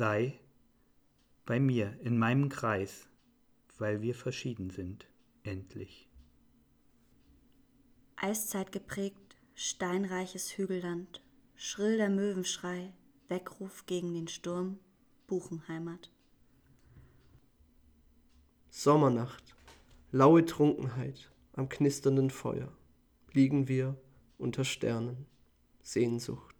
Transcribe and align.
sei 0.00 0.40
bei 1.44 1.60
mir 1.60 1.94
in 2.00 2.16
meinem 2.16 2.48
Kreis, 2.48 3.06
weil 3.76 4.00
wir 4.00 4.14
verschieden 4.14 4.70
sind, 4.70 5.06
endlich. 5.42 6.08
Eiszeit 8.16 8.72
geprägt, 8.72 9.36
steinreiches 9.54 10.56
Hügelland, 10.56 11.22
schrill 11.54 11.98
der 11.98 12.08
Möwenschrei, 12.08 12.94
Weckruf 13.28 13.84
gegen 13.84 14.14
den 14.14 14.26
Sturm, 14.26 14.78
Buchenheimat. 15.26 16.10
Sommernacht, 18.70 19.54
laue 20.12 20.46
Trunkenheit 20.46 21.30
am 21.52 21.68
knisternden 21.68 22.30
Feuer, 22.30 22.72
liegen 23.34 23.68
wir 23.68 24.00
unter 24.38 24.64
Sternen, 24.64 25.26
Sehnsucht. 25.82 26.59